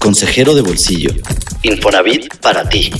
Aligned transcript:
Consejero 0.00 0.54
de 0.54 0.62
bolsillo. 0.62 1.10
Infonavit 1.62 2.36
para 2.38 2.68
ti. 2.68 2.92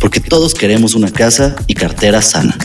Porque 0.00 0.20
todos 0.20 0.54
queremos 0.54 0.94
una 0.94 1.12
casa 1.12 1.54
y 1.66 1.74
cartera 1.74 2.22
sana. 2.22 2.56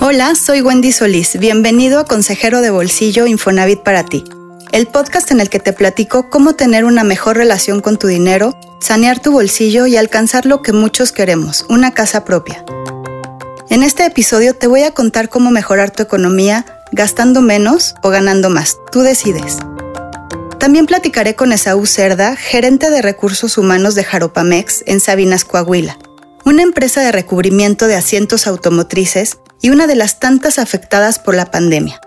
Hola, 0.00 0.34
soy 0.34 0.60
Wendy 0.60 0.92
Solís. 0.92 1.38
Bienvenido 1.38 1.98
a 1.98 2.04
Consejero 2.04 2.60
de 2.60 2.70
Bolsillo 2.70 3.26
Infonavit 3.26 3.80
para 3.80 4.04
ti. 4.04 4.24
El 4.70 4.86
podcast 4.86 5.30
en 5.30 5.40
el 5.40 5.48
que 5.48 5.60
te 5.60 5.72
platico 5.72 6.30
cómo 6.30 6.54
tener 6.54 6.84
una 6.84 7.04
mejor 7.04 7.36
relación 7.36 7.80
con 7.80 7.98
tu 7.98 8.06
dinero, 8.06 8.58
sanear 8.80 9.20
tu 9.20 9.32
bolsillo 9.32 9.86
y 9.86 9.96
alcanzar 9.96 10.46
lo 10.46 10.62
que 10.62 10.72
muchos 10.72 11.12
queremos, 11.12 11.66
una 11.68 11.92
casa 11.92 12.24
propia. 12.24 12.64
En 13.70 13.82
este 13.82 14.04
episodio 14.06 14.54
te 14.54 14.66
voy 14.66 14.82
a 14.82 14.92
contar 14.92 15.28
cómo 15.28 15.50
mejorar 15.50 15.90
tu 15.90 16.02
economía 16.02 16.81
gastando 16.92 17.40
menos 17.40 17.94
o 18.02 18.10
ganando 18.10 18.50
más. 18.50 18.78
Tú 18.92 19.00
decides. 19.00 19.58
También 20.58 20.86
platicaré 20.86 21.34
con 21.34 21.52
Esaú 21.52 21.86
Cerda, 21.86 22.36
gerente 22.36 22.90
de 22.90 23.02
recursos 23.02 23.58
humanos 23.58 23.96
de 23.96 24.04
Jaropamex 24.04 24.84
en 24.86 25.00
Sabinas, 25.00 25.44
Coahuila, 25.44 25.98
una 26.44 26.62
empresa 26.62 27.00
de 27.00 27.10
recubrimiento 27.10 27.88
de 27.88 27.96
asientos 27.96 28.46
automotrices 28.46 29.38
y 29.60 29.70
una 29.70 29.86
de 29.86 29.96
las 29.96 30.20
tantas 30.20 30.58
afectadas 30.58 31.18
por 31.18 31.34
la 31.34 31.50
pandemia. 31.50 32.00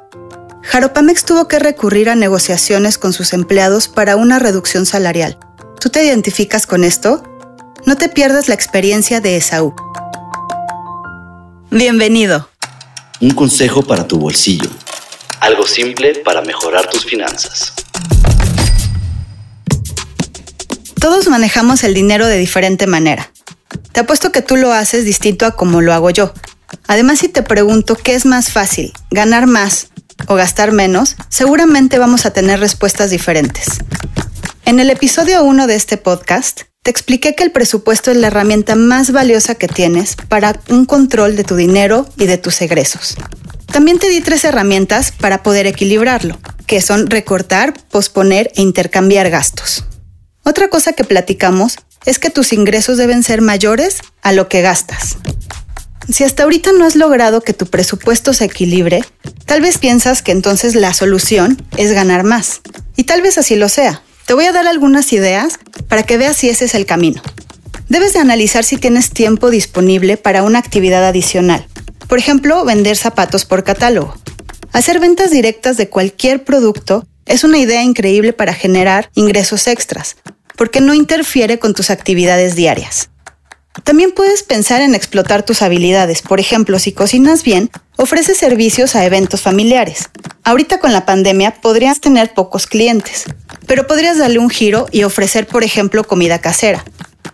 Jaropamex 0.63 1.26
tuvo 1.26 1.48
que 1.48 1.59
recurrir 1.59 2.09
a 2.09 2.15
negociaciones 2.15 2.98
con 2.98 3.13
sus 3.13 3.34
empleados 3.34 3.88
para 3.88 4.15
una 4.15 4.40
reducción 4.40 4.85
salarial. 4.85 5.38
¿Tú 5.79 5.90
te 5.90 6.04
identificas 6.04 6.65
con 6.65 6.84
esto? 6.84 7.23
No 7.85 7.98
te 7.98 8.09
pierdas 8.09 8.48
la 8.48 8.55
experiencia 8.55 9.21
de 9.21 9.38
Esaú. 9.38 9.76
Bienvenido. 11.70 12.48
Un 13.21 13.31
consejo 13.31 13.81
para 13.81 14.05
tu 14.05 14.17
bolsillo. 14.17 14.69
Algo 15.39 15.65
simple 15.65 16.15
para 16.15 16.41
mejorar 16.41 16.89
tus 16.89 17.05
finanzas. 17.05 17.71
Todos 20.99 21.29
manejamos 21.29 21.85
el 21.85 21.93
dinero 21.93 22.27
de 22.27 22.37
diferente 22.37 22.87
manera. 22.87 23.31
Te 23.93 24.01
apuesto 24.01 24.34
que 24.34 24.41
tú 24.41 24.57
lo 24.57 24.73
haces 24.73 25.05
distinto 25.05 25.45
a 25.45 25.55
como 25.55 25.81
lo 25.81 25.93
hago 25.93 26.09
yo. 26.09 26.34
Además, 26.87 27.20
si 27.20 27.29
te 27.29 27.41
pregunto 27.41 27.95
qué 27.95 28.15
es 28.15 28.25
más 28.25 28.51
fácil, 28.51 28.91
ganar 29.12 29.47
más 29.47 29.87
o 30.27 30.35
gastar 30.35 30.73
menos, 30.73 31.15
seguramente 31.29 31.99
vamos 31.99 32.25
a 32.25 32.31
tener 32.31 32.59
respuestas 32.59 33.12
diferentes. 33.12 33.79
En 34.65 34.79
el 34.81 34.90
episodio 34.90 35.41
1 35.43 35.68
de 35.68 35.75
este 35.75 35.95
podcast, 35.95 36.63
te 36.85 36.91
expliqué 36.91 37.33
que 37.33 37.43
el 37.43 37.51
presupuesto 37.51 38.11
es 38.11 38.17
la 38.17 38.27
herramienta 38.27 38.75
más 38.75 39.11
valiosa 39.11 39.55
que 39.55 39.67
tienes 39.67 40.15
para 40.29 40.61
un 40.69 40.85
control 40.85 41.35
de 41.35 41.43
tu 41.43 41.55
dinero 41.55 42.07
y 42.15 42.27
de 42.27 42.37
tus 42.37 42.61
egresos. 42.61 43.15
También 43.65 43.97
te 43.97 44.07
di 44.07 44.21
tres 44.21 44.45
herramientas 44.45 45.11
para 45.11 45.41
poder 45.41 45.65
equilibrarlo, 45.65 46.37
que 46.67 46.81
son 46.81 47.07
recortar, 47.07 47.73
posponer 47.89 48.51
e 48.53 48.61
intercambiar 48.61 49.31
gastos. 49.31 49.83
Otra 50.43 50.67
cosa 50.67 50.93
que 50.93 51.03
platicamos 51.03 51.77
es 52.05 52.19
que 52.19 52.29
tus 52.29 52.53
ingresos 52.53 52.99
deben 52.99 53.23
ser 53.23 53.41
mayores 53.41 54.01
a 54.21 54.31
lo 54.31 54.47
que 54.47 54.61
gastas. 54.61 55.17
Si 56.07 56.23
hasta 56.23 56.43
ahorita 56.43 56.71
no 56.71 56.85
has 56.85 56.95
logrado 56.95 57.41
que 57.41 57.53
tu 57.53 57.65
presupuesto 57.65 58.31
se 58.31 58.45
equilibre, 58.45 59.03
tal 59.47 59.59
vez 59.59 59.79
piensas 59.79 60.21
que 60.21 60.33
entonces 60.33 60.75
la 60.75 60.93
solución 60.93 61.59
es 61.77 61.93
ganar 61.93 62.23
más. 62.23 62.61
Y 62.95 63.05
tal 63.05 63.23
vez 63.23 63.39
así 63.39 63.55
lo 63.55 63.69
sea, 63.69 64.03
te 64.25 64.34
voy 64.34 64.45
a 64.45 64.51
dar 64.51 64.68
algunas 64.68 65.13
ideas 65.13 65.59
para 65.88 66.03
que 66.03 66.18
veas 66.18 66.38
si 66.38 66.50
ese 66.50 66.66
es 66.66 66.75
el 66.75 66.85
camino. 66.85 67.22
Debes 67.90 68.13
de 68.13 68.19
analizar 68.19 68.63
si 68.63 68.78
tienes 68.78 69.12
tiempo 69.12 69.51
disponible 69.51 70.18
para 70.18 70.44
una 70.44 70.59
actividad 70.59 71.06
adicional. 71.06 71.68
Por 72.07 72.18
ejemplo, 72.18 72.66
vender 72.66 72.97
zapatos 72.97 73.46
por 73.46 73.63
catálogo. 73.63 74.16
Hacer 74.72 75.00
ventas 75.00 75.31
directas 75.31 75.78
de 75.78 75.90
cualquier 75.90 76.44
producto 76.44 77.07
es 77.25 77.44
una 77.44 77.59
idea 77.59 77.84
increíble 77.84 78.34
para 78.34 78.53
generar 78.53 79.09
ingresos 79.13 79.68
extras, 79.68 80.18
porque 80.56 80.81
no 80.81 80.94
interfiere 80.94 81.59
con 81.59 81.73
tus 81.73 81.90
actividades 81.90 82.56
diarias. 82.56 83.09
También 83.84 84.12
puedes 84.12 84.44
pensar 84.44 84.81
en 84.81 84.96
explotar 84.96 85.44
tus 85.44 85.62
habilidades. 85.62 86.22
Por 86.22 86.40
ejemplo, 86.40 86.80
si 86.80 86.91
cocinas 86.91 87.44
bien, 87.44 87.69
ofrece 87.97 88.34
servicios 88.34 88.96
a 88.96 89.06
eventos 89.06 89.41
familiares. 89.41 90.09
Ahorita 90.44 90.80
con 90.80 90.94
la 90.94 91.06
pandemia 91.06 91.59
podrías 91.62 92.00
tener 92.00 92.34
pocos 92.34 92.68
clientes, 92.68 93.25
pero 93.68 93.86
podrías 93.88 94.18
darle 94.18 94.40
un 94.40 94.50
giro 94.50 94.88
y 94.91 95.03
ofrecer, 95.03 95.47
por 95.47 95.63
ejemplo, 95.63 96.03
comida 96.06 96.40
casera. 96.40 96.86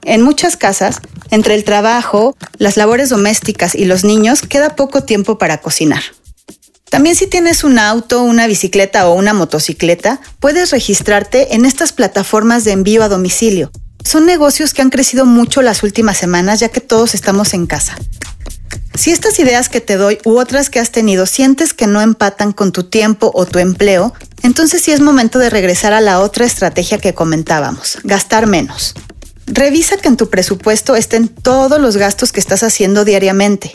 En 0.03 0.23
muchas 0.23 0.57
casas, 0.57 0.99
entre 1.29 1.53
el 1.53 1.63
trabajo, 1.63 2.35
las 2.57 2.75
labores 2.75 3.09
domésticas 3.09 3.75
y 3.75 3.85
los 3.85 4.03
niños, 4.03 4.41
queda 4.41 4.75
poco 4.75 5.03
tiempo 5.03 5.37
para 5.37 5.59
cocinar. 5.59 6.01
También 6.89 7.15
si 7.15 7.27
tienes 7.27 7.63
un 7.63 7.79
auto, 7.79 8.23
una 8.23 8.47
bicicleta 8.47 9.07
o 9.07 9.13
una 9.13 9.33
motocicleta, 9.33 10.19
puedes 10.39 10.71
registrarte 10.71 11.55
en 11.55 11.65
estas 11.65 11.93
plataformas 11.93 12.63
de 12.65 12.71
envío 12.71 13.03
a 13.03 13.07
domicilio 13.07 13.71
son 14.03 14.25
negocios 14.25 14.73
que 14.73 14.81
han 14.81 14.89
crecido 14.89 15.25
mucho 15.25 15.61
las 15.61 15.83
últimas 15.83 16.17
semanas 16.17 16.59
ya 16.59 16.69
que 16.69 16.81
todos 16.81 17.13
estamos 17.15 17.53
en 17.53 17.67
casa. 17.67 17.95
Si 18.93 19.11
estas 19.11 19.39
ideas 19.39 19.69
que 19.69 19.81
te 19.81 19.95
doy 19.95 20.19
u 20.25 20.37
otras 20.37 20.69
que 20.69 20.79
has 20.79 20.91
tenido 20.91 21.25
sientes 21.25 21.73
que 21.73 21.87
no 21.87 22.01
empatan 22.01 22.51
con 22.51 22.71
tu 22.71 22.83
tiempo 22.83 23.31
o 23.33 23.45
tu 23.45 23.59
empleo, 23.59 24.13
entonces 24.43 24.81
sí 24.81 24.91
es 24.91 24.99
momento 24.99 25.39
de 25.39 25.49
regresar 25.49 25.93
a 25.93 26.01
la 26.01 26.19
otra 26.19 26.45
estrategia 26.45 26.97
que 26.97 27.13
comentábamos, 27.13 27.99
gastar 28.03 28.47
menos. 28.47 28.93
Revisa 29.47 29.97
que 29.97 30.07
en 30.07 30.17
tu 30.17 30.29
presupuesto 30.29 30.95
estén 30.95 31.27
todos 31.27 31.79
los 31.79 31.97
gastos 31.97 32.31
que 32.31 32.39
estás 32.39 32.63
haciendo 32.63 33.05
diariamente. 33.05 33.71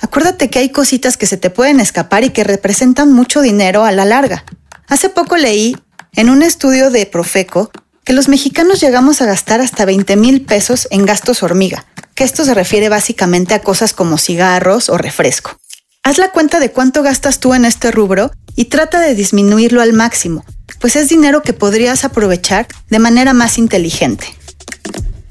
Acuérdate 0.00 0.48
que 0.48 0.60
hay 0.60 0.68
cositas 0.68 1.16
que 1.16 1.26
se 1.26 1.36
te 1.36 1.50
pueden 1.50 1.80
escapar 1.80 2.24
y 2.24 2.30
que 2.30 2.44
representan 2.44 3.12
mucho 3.12 3.40
dinero 3.40 3.84
a 3.84 3.92
la 3.92 4.04
larga. 4.04 4.44
Hace 4.86 5.08
poco 5.08 5.36
leí 5.36 5.76
en 6.14 6.30
un 6.30 6.42
estudio 6.42 6.90
de 6.90 7.04
Profeco 7.06 7.70
que 8.08 8.14
los 8.14 8.30
mexicanos 8.30 8.80
llegamos 8.80 9.20
a 9.20 9.26
gastar 9.26 9.60
hasta 9.60 9.84
20 9.84 10.16
mil 10.16 10.40
pesos 10.40 10.88
en 10.90 11.04
gastos 11.04 11.42
hormiga, 11.42 11.84
que 12.14 12.24
esto 12.24 12.42
se 12.42 12.54
refiere 12.54 12.88
básicamente 12.88 13.52
a 13.52 13.60
cosas 13.60 13.92
como 13.92 14.16
cigarros 14.16 14.88
o 14.88 14.96
refresco. 14.96 15.58
Haz 16.04 16.16
la 16.16 16.32
cuenta 16.32 16.58
de 16.58 16.70
cuánto 16.70 17.02
gastas 17.02 17.38
tú 17.38 17.52
en 17.52 17.66
este 17.66 17.90
rubro 17.90 18.30
y 18.56 18.64
trata 18.64 18.98
de 19.00 19.14
disminuirlo 19.14 19.82
al 19.82 19.92
máximo, 19.92 20.42
pues 20.80 20.96
es 20.96 21.10
dinero 21.10 21.42
que 21.42 21.52
podrías 21.52 22.02
aprovechar 22.06 22.66
de 22.88 22.98
manera 22.98 23.34
más 23.34 23.58
inteligente. 23.58 24.26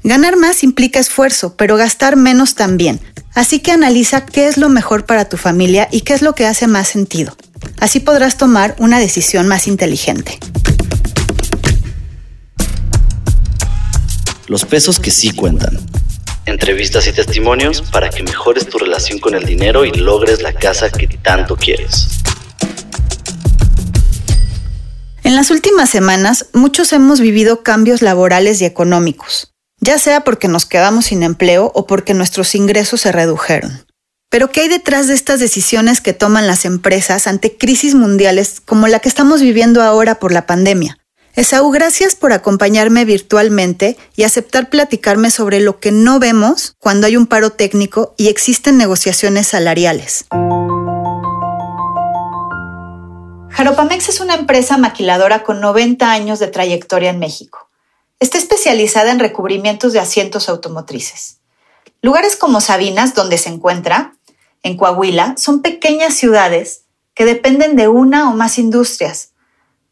Ganar 0.04 0.36
más 0.36 0.62
implica 0.62 1.00
esfuerzo, 1.00 1.56
pero 1.56 1.76
gastar 1.76 2.14
menos 2.14 2.54
también, 2.54 3.00
así 3.34 3.58
que 3.58 3.72
analiza 3.72 4.24
qué 4.24 4.46
es 4.46 4.56
lo 4.56 4.68
mejor 4.68 5.04
para 5.04 5.28
tu 5.28 5.36
familia 5.36 5.88
y 5.90 6.02
qué 6.02 6.14
es 6.14 6.22
lo 6.22 6.36
que 6.36 6.46
hace 6.46 6.68
más 6.68 6.86
sentido. 6.86 7.36
Así 7.80 7.98
podrás 7.98 8.36
tomar 8.36 8.76
una 8.78 9.00
decisión 9.00 9.48
más 9.48 9.66
inteligente. 9.66 10.38
Los 14.48 14.64
pesos 14.64 14.98
que 14.98 15.10
sí 15.10 15.30
cuentan. 15.30 15.78
Entrevistas 16.46 17.06
y 17.06 17.12
testimonios 17.12 17.82
para 17.82 18.08
que 18.08 18.22
mejores 18.22 18.68
tu 18.68 18.78
relación 18.78 19.18
con 19.18 19.34
el 19.34 19.44
dinero 19.44 19.84
y 19.84 19.92
logres 19.92 20.42
la 20.42 20.54
casa 20.54 20.90
que 20.90 21.06
tanto 21.06 21.56
quieres. 21.56 22.08
En 25.22 25.36
las 25.36 25.50
últimas 25.50 25.90
semanas, 25.90 26.46
muchos 26.54 26.92
hemos 26.94 27.20
vivido 27.20 27.62
cambios 27.62 28.00
laborales 28.00 28.62
y 28.62 28.64
económicos, 28.64 29.52
ya 29.78 29.98
sea 29.98 30.22
porque 30.22 30.48
nos 30.48 30.64
quedamos 30.64 31.06
sin 31.06 31.22
empleo 31.22 31.70
o 31.74 31.86
porque 31.86 32.14
nuestros 32.14 32.54
ingresos 32.54 33.02
se 33.02 33.12
redujeron. 33.12 33.84
Pero 34.30 34.50
¿qué 34.50 34.62
hay 34.62 34.68
detrás 34.68 35.06
de 35.06 35.14
estas 35.14 35.40
decisiones 35.40 36.00
que 36.00 36.14
toman 36.14 36.46
las 36.46 36.64
empresas 36.64 37.26
ante 37.26 37.56
crisis 37.56 37.94
mundiales 37.94 38.62
como 38.64 38.88
la 38.88 39.00
que 39.00 39.08
estamos 39.08 39.42
viviendo 39.42 39.82
ahora 39.82 40.18
por 40.18 40.32
la 40.32 40.46
pandemia? 40.46 40.98
Esaú, 41.38 41.70
gracias 41.70 42.16
por 42.16 42.32
acompañarme 42.32 43.04
virtualmente 43.04 43.96
y 44.16 44.24
aceptar 44.24 44.70
platicarme 44.70 45.30
sobre 45.30 45.60
lo 45.60 45.78
que 45.78 45.92
no 45.92 46.18
vemos 46.18 46.74
cuando 46.80 47.06
hay 47.06 47.16
un 47.16 47.28
paro 47.28 47.50
técnico 47.50 48.12
y 48.16 48.26
existen 48.26 48.76
negociaciones 48.76 49.46
salariales. 49.46 50.26
Jaropamex 53.50 54.08
es 54.08 54.18
una 54.18 54.34
empresa 54.34 54.78
maquiladora 54.78 55.44
con 55.44 55.60
90 55.60 56.10
años 56.10 56.40
de 56.40 56.48
trayectoria 56.48 57.10
en 57.10 57.20
México. 57.20 57.68
Está 58.18 58.36
especializada 58.36 59.12
en 59.12 59.20
recubrimientos 59.20 59.92
de 59.92 60.00
asientos 60.00 60.48
automotrices. 60.48 61.38
Lugares 62.02 62.34
como 62.34 62.60
Sabinas, 62.60 63.14
donde 63.14 63.38
se 63.38 63.50
encuentra, 63.50 64.16
en 64.64 64.76
Coahuila, 64.76 65.36
son 65.36 65.62
pequeñas 65.62 66.14
ciudades 66.14 66.82
que 67.14 67.24
dependen 67.24 67.76
de 67.76 67.86
una 67.86 68.28
o 68.28 68.34
más 68.34 68.58
industrias, 68.58 69.27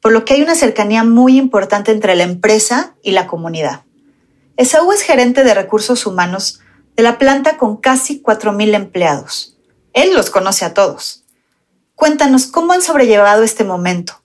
por 0.06 0.12
lo 0.12 0.25
que 0.25 0.35
hay 0.35 0.43
una 0.43 0.55
cercanía 0.55 1.03
muy 1.03 1.37
importante 1.37 1.91
entre 1.91 2.14
la 2.14 2.23
empresa 2.23 2.94
y 3.03 3.11
la 3.11 3.26
comunidad. 3.26 3.82
Esaú 4.56 4.93
es 4.93 5.03
gerente 5.03 5.43
de 5.43 5.53
recursos 5.53 6.06
humanos 6.06 6.61
de 6.94 7.03
la 7.03 7.19
planta 7.19 7.56
con 7.56 7.79
casi 7.79 8.23
4.000 8.23 8.76
empleados. 8.76 9.56
Él 9.94 10.14
los 10.14 10.31
conoce 10.31 10.64
a 10.64 10.75
todos. 10.75 11.25
Cuéntanos 11.97 12.47
cómo 12.47 12.73
han 12.73 12.82
sobrellevado 12.82 13.43
este 13.43 13.64
momento, 13.64 14.23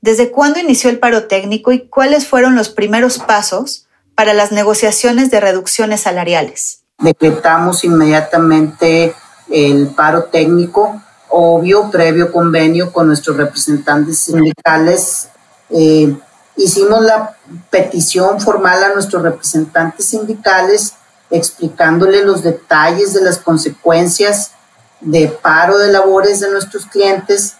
desde 0.00 0.30
cuándo 0.30 0.60
inició 0.60 0.90
el 0.90 1.00
paro 1.00 1.26
técnico 1.26 1.72
y 1.72 1.88
cuáles 1.88 2.28
fueron 2.28 2.54
los 2.54 2.68
primeros 2.68 3.18
pasos 3.18 3.88
para 4.14 4.32
las 4.32 4.52
negociaciones 4.52 5.32
de 5.32 5.40
reducciones 5.40 6.02
salariales. 6.02 6.84
Decretamos 7.00 7.82
inmediatamente 7.82 9.12
el 9.50 9.88
paro 9.88 10.26
técnico 10.26 11.02
obvio, 11.28 11.90
previo 11.90 12.32
convenio 12.32 12.92
con 12.92 13.08
nuestros 13.08 13.36
representantes 13.36 14.18
sindicales. 14.18 15.28
Eh, 15.70 16.16
hicimos 16.56 17.02
la 17.02 17.36
petición 17.70 18.40
formal 18.40 18.82
a 18.84 18.94
nuestros 18.94 19.22
representantes 19.22 20.06
sindicales 20.06 20.94
explicándole 21.30 22.24
los 22.24 22.42
detalles 22.42 23.12
de 23.12 23.22
las 23.22 23.38
consecuencias 23.38 24.52
de 25.00 25.28
paro 25.28 25.78
de 25.78 25.92
labores 25.92 26.40
de 26.40 26.50
nuestros 26.50 26.86
clientes 26.86 27.56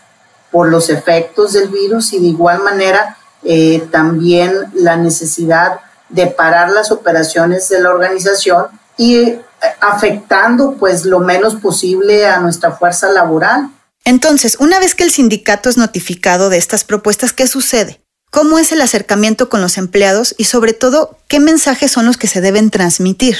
por 0.50 0.68
los 0.68 0.88
efectos 0.88 1.52
del 1.52 1.68
virus 1.68 2.12
y 2.12 2.20
de 2.20 2.26
igual 2.26 2.62
manera 2.62 3.18
eh, 3.42 3.86
también 3.90 4.52
la 4.74 4.96
necesidad 4.96 5.80
de 6.08 6.28
parar 6.28 6.70
las 6.70 6.92
operaciones 6.92 7.68
de 7.68 7.80
la 7.80 7.90
organización 7.90 8.66
y 8.96 9.16
eh, 9.16 9.42
afectando 9.80 10.74
pues 10.78 11.04
lo 11.04 11.20
menos 11.20 11.56
posible 11.56 12.26
a 12.26 12.40
nuestra 12.40 12.72
fuerza 12.72 13.08
laboral. 13.10 13.70
Entonces, 14.04 14.56
una 14.60 14.78
vez 14.78 14.94
que 14.94 15.04
el 15.04 15.10
sindicato 15.10 15.68
es 15.68 15.76
notificado 15.76 16.48
de 16.48 16.58
estas 16.58 16.84
propuestas, 16.84 17.32
¿qué 17.32 17.46
sucede? 17.46 18.00
¿Cómo 18.30 18.58
es 18.58 18.70
el 18.72 18.80
acercamiento 18.80 19.48
con 19.48 19.60
los 19.60 19.78
empleados 19.78 20.34
y 20.38 20.44
sobre 20.44 20.72
todo 20.72 21.18
qué 21.28 21.40
mensajes 21.40 21.90
son 21.90 22.06
los 22.06 22.16
que 22.16 22.26
se 22.26 22.40
deben 22.40 22.70
transmitir? 22.70 23.36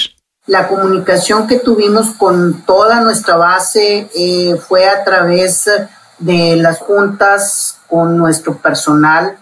La 0.47 0.69
comunicación 0.69 1.47
que 1.47 1.59
tuvimos 1.59 2.11
con 2.15 2.63
toda 2.65 3.01
nuestra 3.01 3.37
base 3.37 4.09
eh, 4.15 4.57
fue 4.69 4.89
a 4.89 5.05
través 5.05 5.69
de 6.19 6.57
las 6.57 6.79
juntas 6.79 7.79
con 7.89 8.17
nuestro 8.17 8.57
personal 8.57 9.39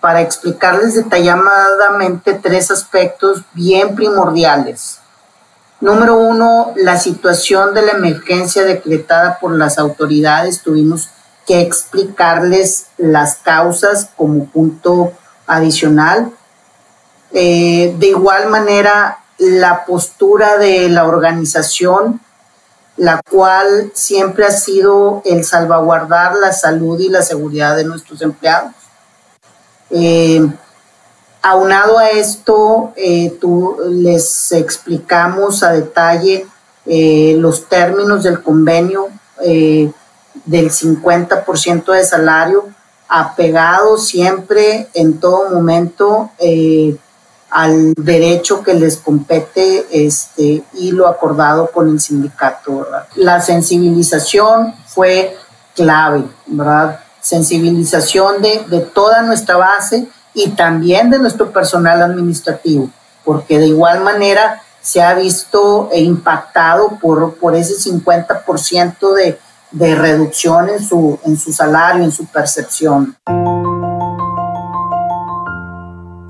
para 0.00 0.20
explicarles 0.20 0.94
detalladamente 0.94 2.34
tres 2.34 2.70
aspectos 2.70 3.42
bien 3.52 3.94
primordiales. 3.94 4.98
Número 5.84 6.16
uno, 6.16 6.72
la 6.76 6.98
situación 6.98 7.74
de 7.74 7.82
la 7.82 7.92
emergencia 7.92 8.64
decretada 8.64 9.38
por 9.38 9.52
las 9.52 9.76
autoridades. 9.78 10.62
Tuvimos 10.62 11.10
que 11.46 11.60
explicarles 11.60 12.86
las 12.96 13.34
causas 13.34 14.08
como 14.16 14.46
punto 14.46 15.12
adicional. 15.46 16.32
Eh, 17.32 17.94
de 17.98 18.06
igual 18.06 18.48
manera, 18.48 19.18
la 19.36 19.84
postura 19.84 20.56
de 20.56 20.88
la 20.88 21.06
organización, 21.06 22.18
la 22.96 23.20
cual 23.30 23.92
siempre 23.92 24.46
ha 24.46 24.52
sido 24.52 25.20
el 25.26 25.44
salvaguardar 25.44 26.34
la 26.36 26.54
salud 26.54 26.98
y 26.98 27.10
la 27.10 27.20
seguridad 27.20 27.76
de 27.76 27.84
nuestros 27.84 28.22
empleados. 28.22 28.72
Eh, 29.90 30.48
aunado 31.44 31.98
a 31.98 32.10
esto, 32.10 32.92
eh, 32.96 33.36
tú, 33.40 33.76
les 33.90 34.50
explicamos 34.52 35.62
a 35.62 35.72
detalle 35.72 36.46
los 36.86 37.66
términos 37.68 38.24
del 38.24 38.42
convenio 38.42 39.08
del 40.44 40.70
50% 40.70 41.92
de 41.92 42.04
salario, 42.04 42.68
apegado 43.08 43.98
siempre 43.98 44.88
en 44.94 45.20
todo 45.20 45.50
momento 45.50 46.30
eh, 46.38 46.96
al 47.50 47.94
derecho 47.94 48.62
que 48.62 48.74
les 48.74 48.96
compete 48.96 49.86
este, 49.92 50.64
y 50.74 50.90
lo 50.90 51.06
acordado 51.06 51.70
con 51.70 51.88
el 51.88 52.00
sindicato. 52.00 52.86
La 53.14 53.40
sensibilización 53.40 54.74
fue 54.86 55.36
clave, 55.76 56.24
¿verdad? 56.46 57.00
Sensibilización 57.20 58.42
de, 58.42 58.64
de 58.68 58.80
toda 58.80 59.22
nuestra 59.22 59.56
base 59.56 60.08
y 60.34 60.50
también 60.50 61.10
de 61.10 61.18
nuestro 61.18 61.52
personal 61.52 62.02
administrativo, 62.02 62.90
porque 63.24 63.58
de 63.58 63.68
igual 63.68 64.02
manera 64.02 64.62
se 64.82 65.00
ha 65.00 65.14
visto 65.14 65.88
impactado 65.94 66.98
por, 67.00 67.36
por 67.36 67.54
ese 67.54 67.74
50% 67.74 69.14
de, 69.14 69.38
de 69.70 69.94
reducción 69.94 70.68
su, 70.86 71.18
en 71.24 71.38
su 71.38 71.52
salario, 71.52 72.04
en 72.04 72.12
su 72.12 72.26
percepción. 72.26 73.16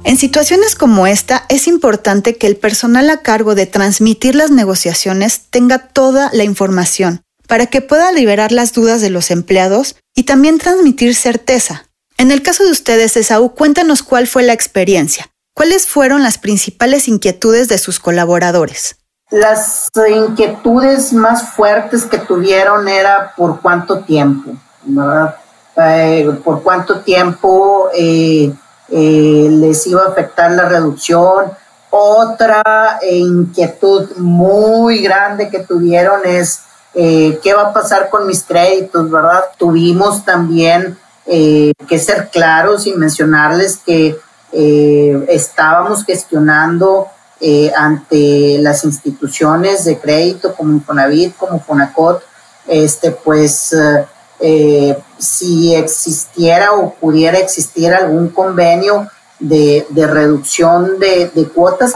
En 0.05 0.19
situaciones 0.19 0.77
como 0.77 1.06
esta, 1.06 1.45
es 1.49 1.67
importante 1.67 2.37
que 2.37 2.47
el 2.47 2.56
personal 2.56 3.09
a 3.11 3.23
cargo 3.23 3.55
de 3.55 3.67
transmitir 3.67 4.35
las 4.35 4.51
negociaciones 4.51 5.41
tenga 5.51 5.79
toda 5.79 6.31
la 6.33 6.45
información 6.45 7.23
para 7.49 7.67
que 7.67 7.81
pueda 7.81 8.12
liberar 8.12 8.53
las 8.53 8.73
dudas 8.73 9.01
de 9.01 9.11
los 9.11 9.31
empleados 9.31 9.97
y 10.15 10.25
también 10.25 10.59
transmitir 10.59 11.15
certeza. 11.15 11.87
En 12.16 12.31
el 12.31 12.43
caso 12.43 12.64
de 12.64 12.70
ustedes, 12.70 13.16
Esaú, 13.16 13.55
cuéntanos 13.55 14.02
cuál 14.02 14.26
fue 14.26 14.43
la 14.43 14.52
experiencia. 14.52 15.31
¿Cuáles 15.55 15.87
fueron 15.87 16.22
las 16.22 16.38
principales 16.38 17.08
inquietudes 17.08 17.69
de 17.69 17.78
sus 17.78 18.00
colaboradores? 18.00 18.96
Las 19.31 19.88
inquietudes 20.08 21.12
más 21.12 21.50
fuertes 21.50 22.05
que 22.05 22.19
tuvieron 22.19 22.88
era 22.88 23.32
por 23.37 23.61
cuánto 23.61 24.00
tiempo, 24.00 24.52
¿verdad? 24.84 25.37
Eh, 25.76 26.31
por 26.44 26.62
cuánto 26.62 27.00
tiempo 27.00 27.88
eh, 27.96 28.52
eh, 28.90 29.49
les 29.50 29.87
iba 29.87 30.02
a 30.05 30.08
afectar 30.08 30.52
la 30.52 30.69
reducción. 30.69 31.52
Otra 31.90 32.99
inquietud 33.10 34.17
muy 34.17 35.02
grande 35.02 35.49
que 35.49 35.60
tuvieron 35.60 36.20
es 36.25 36.60
qué 36.93 37.55
va 37.56 37.62
a 37.62 37.72
pasar 37.72 38.08
con 38.08 38.26
mis 38.26 38.44
créditos, 38.44 39.10
¿verdad? 39.10 39.44
Tuvimos 39.58 40.25
también 40.25 40.96
que 41.26 41.99
ser 41.99 42.29
claros 42.31 42.87
y 42.87 42.93
mencionarles 42.93 43.79
que 43.79 44.17
estábamos 45.29 46.05
gestionando 46.05 47.09
eh, 47.47 47.71
ante 47.76 48.59
las 48.61 48.85
instituciones 48.85 49.85
de 49.85 49.99
crédito 49.99 50.55
como 50.55 50.73
Infonavit, 50.73 51.37
como 51.37 51.61
Fonacot, 51.61 52.23
este, 52.67 53.11
pues 53.11 53.73
eh, 53.75 54.06
eh, 54.41 54.99
si 55.19 55.75
existiera 55.75 56.73
o 56.73 56.94
pudiera 56.94 57.38
existir 57.38 57.93
algún 57.93 58.29
convenio 58.29 59.11
de, 59.41 59.85
reducción 59.94 60.99
de 60.99 61.50
cuotas. 61.55 61.93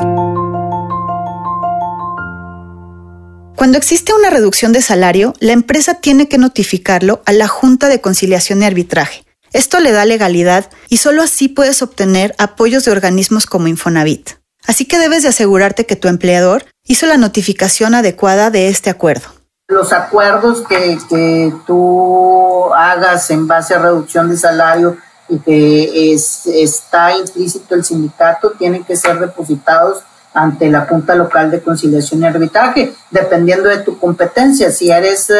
Cuando 3.58 3.76
existe 3.76 4.14
una 4.14 4.30
reducción 4.30 4.70
de 4.70 4.80
salario, 4.80 5.34
la 5.40 5.50
empresa 5.50 5.94
tiene 5.94 6.28
que 6.28 6.38
notificarlo 6.38 7.22
a 7.26 7.32
la 7.32 7.48
Junta 7.48 7.88
de 7.88 8.00
Conciliación 8.00 8.62
y 8.62 8.66
Arbitraje. 8.66 9.24
Esto 9.52 9.80
le 9.80 9.90
da 9.90 10.04
legalidad 10.04 10.70
y 10.88 10.98
solo 10.98 11.24
así 11.24 11.48
puedes 11.48 11.82
obtener 11.82 12.36
apoyos 12.38 12.84
de 12.84 12.92
organismos 12.92 13.46
como 13.46 13.66
Infonavit. 13.66 14.30
Así 14.64 14.84
que 14.84 15.00
debes 15.00 15.24
de 15.24 15.30
asegurarte 15.30 15.86
que 15.86 15.96
tu 15.96 16.06
empleador 16.06 16.66
hizo 16.84 17.06
la 17.06 17.16
notificación 17.16 17.96
adecuada 17.96 18.52
de 18.52 18.68
este 18.68 18.90
acuerdo. 18.90 19.26
Los 19.66 19.92
acuerdos 19.92 20.62
que, 20.68 21.52
tú 21.66 22.72
hagas 22.72 23.28
en 23.32 23.48
base 23.48 23.74
a 23.74 23.80
reducción 23.80 24.30
de 24.30 24.36
salario 24.36 24.98
y 25.28 25.40
que 25.40 26.14
está 26.14 27.16
implícito 27.16 27.74
el 27.74 27.84
sindicato 27.84 28.52
tienen 28.52 28.84
que 28.84 28.94
ser 28.94 29.18
depositados 29.18 30.04
ante 30.38 30.70
la 30.70 30.82
Junta 30.86 31.14
Local 31.14 31.50
de 31.50 31.60
Conciliación 31.60 32.22
y 32.22 32.26
Arbitraje, 32.26 32.94
dependiendo 33.10 33.68
de 33.68 33.78
tu 33.78 33.98
competencia. 33.98 34.70
Si 34.70 34.90
eres 34.90 35.32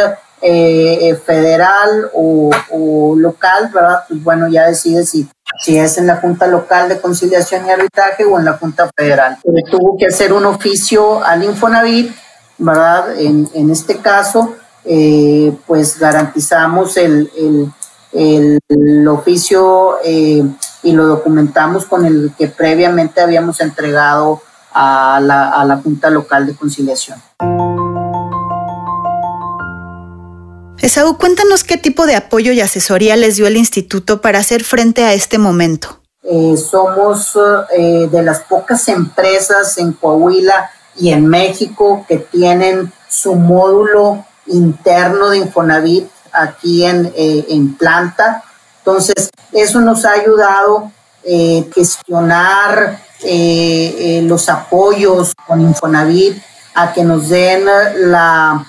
eh, 0.42 1.18
federal 1.24 2.10
o, 2.14 3.14
local, 3.16 3.70
¿verdad? 3.72 4.04
Pues 4.08 4.22
bueno, 4.22 4.48
ya 4.48 4.66
decides 4.66 5.10
si 5.10 5.28
si 5.60 5.78
es 5.78 5.98
en 5.98 6.06
la 6.06 6.16
Junta 6.16 6.46
Local 6.46 6.88
de 6.88 7.00
Conciliación 7.00 7.66
y 7.66 7.70
Arbitraje 7.70 8.24
o 8.24 8.38
en 8.38 8.44
la 8.44 8.52
Junta 8.54 8.88
Federal. 8.94 9.38
tuvo 9.70 9.96
que 9.98 10.06
hacer 10.06 10.32
un 10.32 10.44
oficio 10.44 11.24
al 11.24 11.42
Infonavit, 11.42 12.12
¿verdad? 12.58 13.18
En, 13.18 13.70
este 13.70 13.96
caso, 13.96 14.54
eh, 14.84 15.52
pues 15.66 15.98
garantizamos 15.98 16.96
el, 16.96 17.30
el, 18.12 18.60
el, 18.68 19.08
oficio 19.08 19.96
eh, 20.04 20.44
y 20.82 20.92
lo 20.92 21.06
documentamos 21.06 21.86
con 21.86 22.04
el 22.04 22.32
que 22.38 22.48
previamente 22.48 23.20
habíamos 23.20 23.60
entregado 23.60 24.42
a 24.72 25.20
la, 25.22 25.50
a 25.50 25.64
la 25.64 25.76
Junta 25.78 26.10
Local 26.10 26.46
de 26.46 26.54
Conciliación. 26.54 27.20
Esaú, 30.80 31.18
cuéntanos 31.18 31.64
qué 31.64 31.76
tipo 31.76 32.06
de 32.06 32.14
apoyo 32.14 32.52
y 32.52 32.60
asesoría 32.60 33.16
les 33.16 33.36
dio 33.36 33.46
el 33.46 33.56
instituto 33.56 34.20
para 34.20 34.38
hacer 34.38 34.62
frente 34.62 35.04
a 35.04 35.12
este 35.12 35.36
momento. 35.36 36.00
Eh, 36.22 36.56
somos 36.56 37.36
eh, 37.76 38.08
de 38.10 38.22
las 38.22 38.40
pocas 38.40 38.86
empresas 38.88 39.76
en 39.78 39.92
Coahuila 39.92 40.70
y 40.96 41.10
en 41.10 41.26
México 41.26 42.04
que 42.08 42.18
tienen 42.18 42.92
su 43.08 43.34
módulo 43.34 44.24
interno 44.46 45.30
de 45.30 45.38
Infonavit 45.38 46.08
aquí 46.32 46.84
en, 46.84 47.12
eh, 47.16 47.46
en 47.48 47.74
planta. 47.74 48.44
Entonces, 48.78 49.30
eso 49.52 49.80
nos 49.80 50.04
ha 50.04 50.12
ayudado 50.12 50.92
a 51.24 51.74
gestionar 51.74 53.00
los 53.22 54.48
apoyos 54.48 55.34
con 55.46 55.60
Infonavit, 55.60 56.42
a 56.74 56.92
que 56.92 57.02
nos 57.02 57.28
den 57.28 57.64
la 58.10 58.66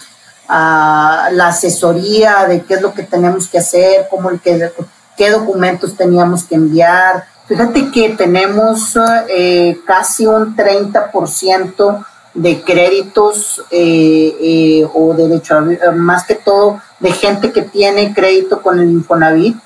la 0.50 1.48
asesoría 1.48 2.46
de 2.48 2.64
qué 2.64 2.76
es 2.76 2.82
lo 2.82 2.94
que 2.94 3.04
tenemos 3.04 3.48
que 3.48 3.60
hacer, 3.60 4.08
cómo 4.10 4.32
el 4.32 4.40
que, 4.40 4.72
qué 5.16 5.30
documentos 5.30 5.96
teníamos 5.96 6.44
que 6.44 6.56
enviar. 6.56 7.26
Fíjate 7.48 7.92
que 7.92 8.10
tenemos 8.10 8.98
eh, 9.28 9.80
casi 9.86 10.26
un 10.26 10.56
30% 10.56 12.06
de 12.34 12.62
créditos 12.62 13.64
eh, 13.70 14.36
eh, 14.40 14.88
o 14.94 15.14
derecho 15.14 15.56
más 15.96 16.26
que 16.26 16.36
todo 16.36 16.80
de 17.00 17.12
gente 17.12 17.52
que 17.52 17.64
tiene 17.64 18.14
crédito 18.14 18.62
con 18.62 18.80
el 18.80 18.90
Infonavit 18.90 19.58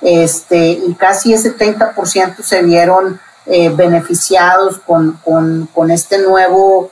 este, 0.00 0.70
y 0.70 0.94
casi 0.94 1.34
ese 1.34 1.56
30% 1.56 2.42
se 2.42 2.62
vieron 2.62 3.20
eh, 3.46 3.68
beneficiados 3.70 4.78
con, 4.78 5.18
con, 5.22 5.90
este 5.90 6.18
nuevo 6.18 6.90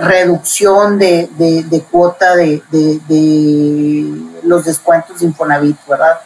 reducción 0.00 0.98
de, 0.98 1.28
de, 1.36 1.82
cuota 1.90 2.36
de, 2.36 2.62
de 2.70 4.04
los 4.44 4.64
descuentos 4.64 5.20
de 5.20 5.26
Infonavit, 5.26 5.76
¿verdad? 5.88 6.20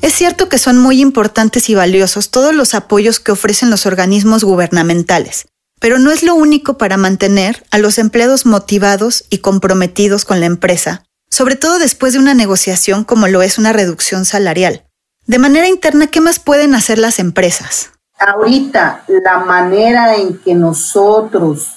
Es 0.00 0.12
cierto 0.12 0.48
que 0.48 0.58
son 0.58 0.78
muy 0.78 1.00
importantes 1.00 1.68
y 1.70 1.74
valiosos 1.74 2.30
todos 2.30 2.54
los 2.54 2.74
apoyos 2.74 3.20
que 3.20 3.32
ofrecen 3.32 3.70
los 3.70 3.86
organismos 3.86 4.44
gubernamentales, 4.44 5.46
pero 5.80 5.98
no 5.98 6.10
es 6.10 6.22
lo 6.22 6.34
único 6.34 6.78
para 6.78 6.96
mantener 6.96 7.64
a 7.70 7.78
los 7.78 7.98
empleados 7.98 8.46
motivados 8.46 9.24
y 9.30 9.38
comprometidos 9.38 10.24
con 10.24 10.40
la 10.40 10.46
empresa, 10.46 11.04
sobre 11.34 11.56
todo 11.56 11.80
después 11.80 12.12
de 12.12 12.20
una 12.20 12.32
negociación 12.32 13.02
como 13.02 13.26
lo 13.26 13.42
es 13.42 13.58
una 13.58 13.72
reducción 13.72 14.24
salarial. 14.24 14.84
De 15.26 15.40
manera 15.40 15.66
interna, 15.66 16.06
¿qué 16.06 16.20
más 16.20 16.38
pueden 16.38 16.76
hacer 16.76 16.96
las 16.96 17.18
empresas? 17.18 17.90
Ahorita, 18.20 19.02
la 19.08 19.38
manera 19.38 20.14
en 20.14 20.38
que 20.38 20.54
nosotros 20.54 21.72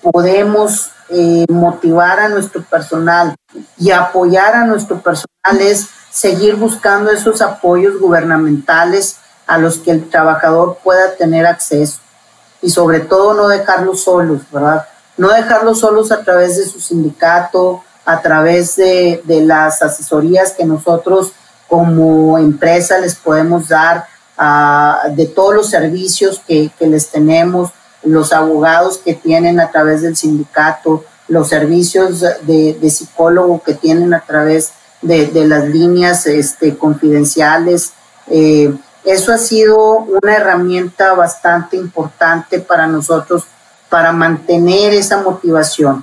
podemos 0.00 0.92
eh, 1.08 1.44
motivar 1.48 2.20
a 2.20 2.28
nuestro 2.28 2.62
personal 2.62 3.34
y 3.76 3.90
apoyar 3.90 4.54
a 4.54 4.64
nuestro 4.64 5.00
personal 5.00 5.60
es 5.60 5.88
seguir 6.12 6.54
buscando 6.54 7.10
esos 7.10 7.42
apoyos 7.42 7.98
gubernamentales 7.98 9.16
a 9.48 9.58
los 9.58 9.78
que 9.78 9.90
el 9.90 10.08
trabajador 10.08 10.78
pueda 10.84 11.16
tener 11.16 11.46
acceso 11.46 11.98
y 12.62 12.70
sobre 12.70 13.00
todo 13.00 13.34
no 13.34 13.48
dejarlos 13.48 14.04
solos, 14.04 14.42
¿verdad? 14.52 14.86
No 15.16 15.30
dejarlos 15.30 15.80
solos 15.80 16.12
a 16.12 16.22
través 16.22 16.56
de 16.58 16.64
su 16.64 16.80
sindicato, 16.80 17.82
a 18.04 18.20
través 18.20 18.76
de, 18.76 19.22
las 19.26 19.82
asesorías 19.82 20.52
que 20.52 20.64
nosotros 20.64 21.32
como 21.68 22.38
empresa 22.38 22.98
les 22.98 23.14
podemos 23.14 23.68
dar, 23.68 24.06
de 25.14 25.26
todos 25.26 25.54
los 25.54 25.70
servicios 25.70 26.40
que, 26.46 26.70
les 26.80 27.10
tenemos, 27.10 27.70
los 28.02 28.32
abogados 28.32 28.98
que 28.98 29.14
tienen 29.14 29.60
a 29.60 29.70
través 29.70 30.02
del 30.02 30.16
sindicato, 30.16 31.04
los 31.28 31.48
servicios 31.48 32.20
de, 32.20 32.90
psicólogo 32.90 33.62
que 33.62 33.74
tienen 33.74 34.14
a 34.14 34.20
través 34.20 34.72
de, 35.02 35.30
las 35.46 35.68
líneas 35.68 36.26
este, 36.26 36.76
confidenciales. 36.76 37.92
Eh, 38.26 38.74
eso 39.04 39.32
ha 39.32 39.38
sido 39.38 40.06
una 40.22 40.34
herramienta 40.34 41.14
bastante 41.14 41.76
importante 41.76 42.60
para 42.60 42.86
nosotros 42.86 43.44
para 43.88 44.12
mantener 44.12 44.94
esa 44.94 45.20
motivación. 45.22 46.00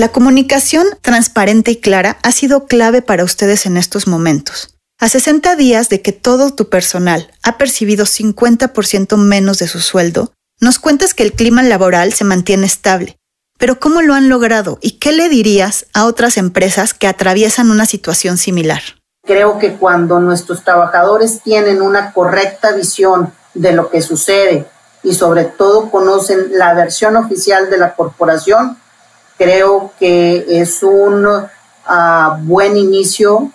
La 0.00 0.08
comunicación 0.08 0.86
transparente 1.02 1.72
y 1.72 1.76
clara 1.76 2.16
ha 2.22 2.32
sido 2.32 2.64
clave 2.64 3.02
para 3.02 3.22
ustedes 3.22 3.66
en 3.66 3.76
estos 3.76 4.06
momentos. 4.06 4.74
A 4.98 5.10
60 5.10 5.56
días 5.56 5.90
de 5.90 6.00
que 6.00 6.12
todo 6.12 6.54
tu 6.54 6.70
personal 6.70 7.30
ha 7.42 7.58
percibido 7.58 8.06
50% 8.06 9.18
menos 9.18 9.58
de 9.58 9.68
su 9.68 9.80
sueldo, 9.80 10.32
nos 10.58 10.78
cuentas 10.78 11.12
que 11.12 11.22
el 11.22 11.34
clima 11.34 11.62
laboral 11.62 12.14
se 12.14 12.24
mantiene 12.24 12.64
estable 12.64 13.18
pero 13.58 13.78
¿cómo 13.78 14.00
lo 14.00 14.14
han 14.14 14.30
logrado 14.30 14.78
y 14.80 14.92
qué 14.92 15.12
le 15.12 15.28
dirías 15.28 15.84
a 15.92 16.06
otras 16.06 16.38
empresas 16.38 16.94
que 16.94 17.06
atraviesan 17.06 17.70
una 17.70 17.84
situación 17.84 18.38
similar? 18.38 18.80
Creo 19.26 19.58
que 19.58 19.74
cuando 19.74 20.18
nuestros 20.18 20.64
trabajadores 20.64 21.42
tienen 21.42 21.82
una 21.82 22.14
correcta 22.14 22.72
visión 22.72 23.34
de 23.52 23.72
lo 23.72 23.90
que 23.90 24.00
sucede 24.00 24.66
y 25.02 25.12
sobre 25.12 25.44
todo 25.44 25.90
conocen 25.90 26.52
la 26.52 26.72
versión 26.72 27.16
oficial 27.16 27.68
de 27.68 27.76
la 27.76 27.94
corporación, 27.94 28.78
creo 29.40 29.94
que 29.98 30.60
es 30.60 30.82
un 30.82 31.26
ah, 31.86 32.38
buen 32.42 32.76
inicio 32.76 33.50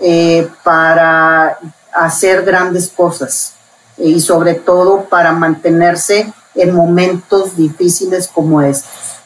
eh, 0.00 0.48
para 0.64 1.58
hacer 1.92 2.42
grandes 2.42 2.88
cosas 2.88 3.52
y 3.98 4.18
sobre 4.20 4.54
todo 4.54 5.04
para 5.10 5.32
mantenerse 5.32 6.32
en 6.54 6.74
momentos 6.74 7.54
difíciles 7.54 8.28
como 8.28 8.62
estos. 8.62 9.20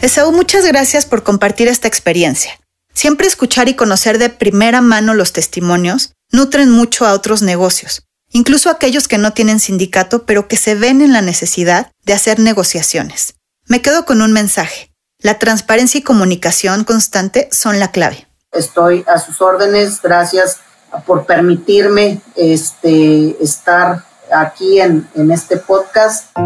Esaú, 0.00 0.30
muchas 0.30 0.64
gracias 0.64 1.06
por 1.06 1.24
compartir 1.24 1.66
esta 1.66 1.88
experiencia. 1.88 2.52
Siempre 2.94 3.26
escuchar 3.26 3.68
y 3.68 3.74
conocer 3.74 4.18
de 4.18 4.30
primera 4.30 4.80
mano 4.80 5.12
los 5.12 5.32
testimonios 5.32 6.12
nutren 6.30 6.70
mucho 6.70 7.04
a 7.04 7.14
otros 7.14 7.42
negocios, 7.42 8.05
incluso 8.30 8.70
aquellos 8.70 9.08
que 9.08 9.18
no 9.18 9.32
tienen 9.32 9.60
sindicato, 9.60 10.24
pero 10.24 10.48
que 10.48 10.56
se 10.56 10.74
ven 10.74 11.00
en 11.00 11.12
la 11.12 11.22
necesidad 11.22 11.90
de 12.04 12.12
hacer 12.12 12.38
negociaciones. 12.38 13.34
Me 13.66 13.82
quedo 13.82 14.04
con 14.04 14.22
un 14.22 14.32
mensaje. 14.32 14.90
La 15.18 15.38
transparencia 15.38 15.98
y 15.98 16.02
comunicación 16.02 16.84
constante 16.84 17.48
son 17.50 17.80
la 17.80 17.90
clave. 17.90 18.28
Estoy 18.52 19.04
a 19.08 19.18
sus 19.18 19.40
órdenes. 19.40 20.00
Gracias 20.02 20.58
por 21.04 21.26
permitirme 21.26 22.20
este, 22.36 23.36
estar 23.42 24.04
aquí 24.32 24.80
en, 24.80 25.08
en 25.14 25.30
este 25.30 25.56
podcast. 25.56 26.36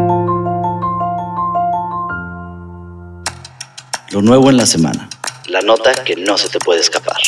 Lo 4.10 4.22
nuevo 4.22 4.50
en 4.50 4.56
la 4.56 4.66
semana. 4.66 5.08
La 5.46 5.60
nota 5.60 5.92
que 5.92 6.16
no 6.16 6.38
se 6.38 6.49
te 6.49 6.58
puede 6.58 6.80
escapar. 6.80 7.18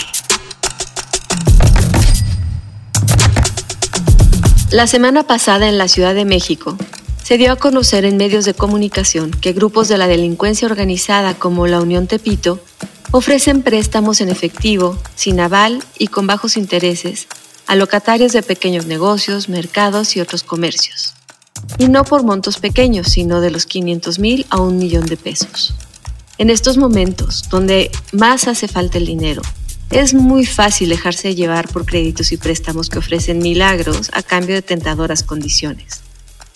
La 4.72 4.86
semana 4.86 5.22
pasada 5.22 5.68
en 5.68 5.76
la 5.76 5.86
Ciudad 5.86 6.14
de 6.14 6.24
México 6.24 6.78
se 7.22 7.36
dio 7.36 7.52
a 7.52 7.56
conocer 7.56 8.06
en 8.06 8.16
medios 8.16 8.46
de 8.46 8.54
comunicación 8.54 9.30
que 9.30 9.52
grupos 9.52 9.86
de 9.88 9.98
la 9.98 10.06
delincuencia 10.06 10.66
organizada 10.66 11.34
como 11.34 11.66
la 11.66 11.82
Unión 11.82 12.06
Tepito 12.06 12.58
ofrecen 13.10 13.60
préstamos 13.60 14.22
en 14.22 14.30
efectivo, 14.30 14.96
sin 15.14 15.40
aval 15.40 15.84
y 15.98 16.06
con 16.06 16.26
bajos 16.26 16.56
intereses 16.56 17.26
a 17.66 17.76
locatarios 17.76 18.32
de 18.32 18.42
pequeños 18.42 18.86
negocios, 18.86 19.50
mercados 19.50 20.16
y 20.16 20.22
otros 20.22 20.42
comercios. 20.42 21.12
Y 21.76 21.88
no 21.88 22.04
por 22.04 22.22
montos 22.22 22.56
pequeños, 22.56 23.08
sino 23.08 23.42
de 23.42 23.50
los 23.50 23.66
500 23.66 24.18
mil 24.20 24.46
a 24.48 24.58
un 24.58 24.78
millón 24.78 25.04
de 25.04 25.18
pesos. 25.18 25.74
En 26.38 26.48
estos 26.48 26.78
momentos, 26.78 27.44
donde 27.50 27.90
más 28.12 28.48
hace 28.48 28.68
falta 28.68 28.96
el 28.96 29.04
dinero, 29.04 29.42
es 29.92 30.14
muy 30.14 30.46
fácil 30.46 30.88
dejarse 30.88 31.34
llevar 31.34 31.68
por 31.68 31.84
créditos 31.84 32.32
y 32.32 32.38
préstamos 32.38 32.88
que 32.88 32.98
ofrecen 32.98 33.38
milagros 33.38 34.10
a 34.14 34.22
cambio 34.22 34.54
de 34.54 34.62
tentadoras 34.62 35.22
condiciones. 35.22 36.00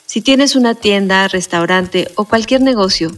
Si 0.06 0.22
tienes 0.22 0.56
una 0.56 0.74
tienda, 0.74 1.28
restaurante 1.28 2.10
o 2.14 2.24
cualquier 2.24 2.62
negocio, 2.62 3.12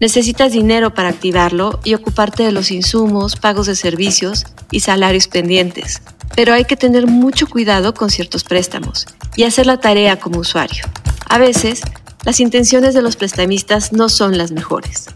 necesitas 0.00 0.52
dinero 0.52 0.92
para 0.92 1.08
activarlo 1.08 1.80
y 1.82 1.94
ocuparte 1.94 2.42
de 2.42 2.52
los 2.52 2.70
insumos, 2.70 3.36
pagos 3.36 3.66
de 3.66 3.74
servicios 3.74 4.44
y 4.70 4.80
salarios 4.80 5.28
pendientes. 5.28 6.02
Pero 6.36 6.52
hay 6.52 6.66
que 6.66 6.76
tener 6.76 7.06
mucho 7.06 7.46
cuidado 7.46 7.94
con 7.94 8.10
ciertos 8.10 8.44
préstamos 8.44 9.06
y 9.34 9.44
hacer 9.44 9.64
la 9.64 9.80
tarea 9.80 10.20
como 10.20 10.40
usuario. 10.40 10.84
A 11.26 11.38
veces, 11.38 11.80
las 12.24 12.38
intenciones 12.38 12.92
de 12.92 13.00
los 13.00 13.16
prestamistas 13.16 13.92
no 13.92 14.10
son 14.10 14.36
las 14.36 14.52
mejores. 14.52 15.06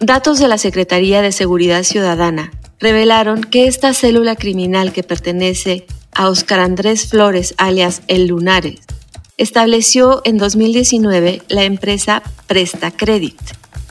Datos 0.00 0.40
de 0.40 0.48
la 0.48 0.58
Secretaría 0.58 1.22
de 1.22 1.30
Seguridad 1.30 1.84
Ciudadana 1.84 2.50
revelaron 2.80 3.42
que 3.42 3.66
esta 3.66 3.94
célula 3.94 4.36
criminal 4.36 4.92
que 4.92 5.02
pertenece 5.02 5.86
a 6.12 6.28
Oscar 6.28 6.60
Andrés 6.60 7.08
Flores, 7.08 7.54
alias 7.58 8.02
El 8.08 8.26
Lunares, 8.26 8.80
estableció 9.36 10.22
en 10.24 10.38
2019 10.38 11.42
la 11.48 11.64
empresa 11.64 12.22
Presta 12.46 12.90
Credit. 12.90 13.40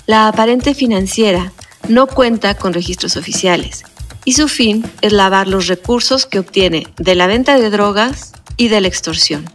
La 0.06 0.28
aparente 0.28 0.74
financiera 0.74 1.52
no 1.88 2.08
cuenta 2.08 2.56
con 2.56 2.74
registros 2.74 3.18
oficiales 3.18 3.84
y 4.26 4.34
su 4.34 4.48
fin 4.48 4.86
es 5.02 5.12
lavar 5.12 5.48
los 5.48 5.68
recursos 5.68 6.26
que 6.26 6.40
obtiene 6.40 6.88
de 6.98 7.16
la 7.16 7.28
venta 7.28 7.58
de 7.60 7.70
drogas 7.70 8.32
y 8.58 8.70
de 8.70 8.82
la 8.82 8.88
extorsión. 8.88 9.46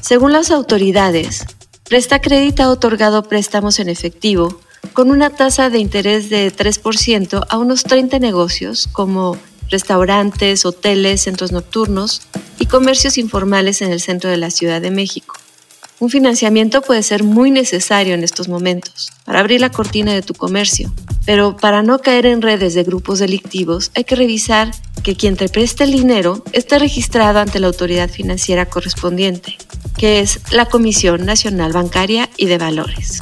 Según 0.00 0.32
las 0.32 0.50
autoridades, 0.50 1.44
Presta 1.84 2.20
Credit 2.20 2.60
ha 2.60 2.70
otorgado 2.70 3.22
préstamos 3.22 3.80
en 3.80 3.88
efectivo 3.88 4.60
con 4.92 5.10
una 5.10 5.30
tasa 5.30 5.70
de 5.70 5.78
interés 5.78 6.30
de 6.30 6.52
3% 6.52 7.46
a 7.48 7.58
unos 7.58 7.84
30 7.84 8.18
negocios 8.18 8.88
como 8.90 9.36
restaurantes, 9.70 10.64
hoteles, 10.64 11.22
centros 11.22 11.52
nocturnos 11.52 12.22
y 12.58 12.66
comercios 12.66 13.18
informales 13.18 13.82
en 13.82 13.92
el 13.92 14.00
centro 14.00 14.30
de 14.30 14.36
la 14.36 14.50
Ciudad 14.50 14.80
de 14.80 14.90
México. 14.90 15.36
Un 16.00 16.10
financiamiento 16.10 16.80
puede 16.80 17.02
ser 17.02 17.24
muy 17.24 17.50
necesario 17.50 18.14
en 18.14 18.22
estos 18.22 18.48
momentos 18.48 19.10
para 19.24 19.40
abrir 19.40 19.60
la 19.60 19.70
cortina 19.70 20.12
de 20.12 20.22
tu 20.22 20.32
comercio, 20.32 20.92
pero 21.26 21.56
para 21.56 21.82
no 21.82 21.98
caer 21.98 22.26
en 22.26 22.40
redes 22.40 22.74
de 22.74 22.84
grupos 22.84 23.18
delictivos 23.18 23.90
hay 23.96 24.04
que 24.04 24.14
revisar 24.14 24.70
que 25.02 25.16
quien 25.16 25.36
te 25.36 25.48
preste 25.48 25.84
el 25.84 25.90
dinero 25.90 26.44
esté 26.52 26.78
registrado 26.78 27.40
ante 27.40 27.58
la 27.58 27.66
autoridad 27.66 28.08
financiera 28.08 28.66
correspondiente, 28.66 29.58
que 29.96 30.20
es 30.20 30.40
la 30.52 30.66
Comisión 30.66 31.26
Nacional 31.26 31.72
Bancaria 31.72 32.30
y 32.36 32.46
de 32.46 32.58
Valores. 32.58 33.20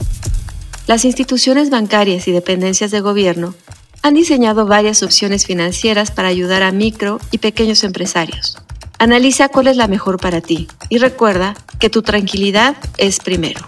Las 0.87 1.05
instituciones 1.05 1.69
bancarias 1.69 2.29
y 2.29 2.33
dependencias 2.33 2.93
de 2.93 3.01
gobierno 3.01 3.55
han 4.03 4.15
diseñado 4.15 4.67
varias 4.67 5.03
opciones 5.03 5.45
financieras 5.45 6.13
para 6.13 6.29
ayudar 6.29 6.63
a 6.63 6.71
micro 6.71 7.19
y 7.33 7.39
pequeños 7.39 7.83
empresarios. 7.83 8.57
Analiza 9.01 9.49
cuál 9.49 9.67
es 9.67 9.77
la 9.77 9.89
mejor 9.89 10.21
para 10.21 10.41
ti 10.41 10.69
y 10.89 10.99
recuerda 10.99 11.55
que 11.81 11.91
tu 11.91 12.03
tranquilidad 12.03 12.77
es 12.99 13.19
primero. 13.19 13.61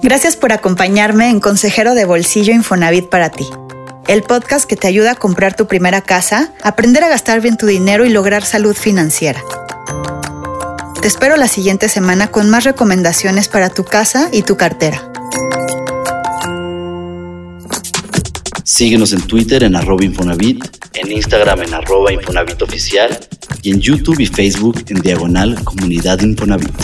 Gracias 0.00 0.36
por 0.36 0.52
acompañarme 0.52 1.28
en 1.28 1.40
Consejero 1.40 1.94
de 1.94 2.04
Bolsillo 2.04 2.54
Infonavit 2.54 3.08
para 3.08 3.30
ti, 3.30 3.46
el 4.06 4.22
podcast 4.22 4.68
que 4.68 4.76
te 4.76 4.86
ayuda 4.86 5.12
a 5.12 5.16
comprar 5.16 5.56
tu 5.56 5.66
primera 5.66 6.02
casa, 6.02 6.54
aprender 6.62 7.02
a 7.02 7.08
gastar 7.08 7.40
bien 7.40 7.56
tu 7.56 7.66
dinero 7.66 8.06
y 8.06 8.10
lograr 8.10 8.44
salud 8.44 8.76
financiera. 8.76 9.42
Te 11.06 11.10
espero 11.10 11.36
la 11.36 11.46
siguiente 11.46 11.88
semana 11.88 12.32
con 12.32 12.50
más 12.50 12.64
recomendaciones 12.64 13.46
para 13.46 13.70
tu 13.70 13.84
casa 13.84 14.28
y 14.32 14.42
tu 14.42 14.56
cartera. 14.56 15.08
Síguenos 18.64 19.12
en 19.12 19.22
Twitter 19.22 19.62
en 19.62 19.76
arroba 19.76 20.04
Infonavit, 20.04 20.64
en 20.94 21.12
Instagram 21.12 21.62
en 21.62 21.74
arroba 21.74 22.10
y 22.12 23.70
en 23.70 23.80
YouTube 23.80 24.18
y 24.18 24.26
Facebook 24.26 24.82
en 24.88 25.00
diagonal 25.00 25.62
Comunidad 25.62 26.18
Infonavit. 26.22 26.74